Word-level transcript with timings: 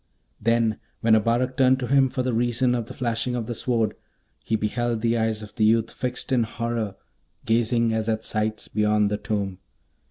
Then, 0.41 0.79
when 1.01 1.13
Abarak 1.13 1.57
turned 1.57 1.79
to 1.81 1.85
him 1.85 2.09
for 2.09 2.23
the 2.23 2.33
reason 2.33 2.73
of 2.73 2.87
the 2.87 2.93
flashing 2.95 3.35
of 3.35 3.45
the 3.45 3.53
Sword, 3.53 3.93
he 4.43 4.55
beheld 4.55 5.01
the 5.01 5.15
eyes 5.15 5.43
of 5.43 5.53
the 5.53 5.63
youth 5.63 5.91
fixed 5.91 6.31
in 6.31 6.41
horror, 6.41 6.95
glaring 7.45 7.93
as 7.93 8.09
at 8.09 8.23
sights 8.25 8.67
beyond 8.67 9.11
the 9.11 9.17
tomb. 9.17 9.59